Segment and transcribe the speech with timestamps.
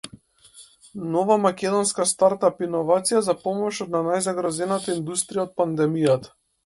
[1.15, 6.35] Нова македонска стартап иновација за помош на најзагрозената индустрија од пандемијата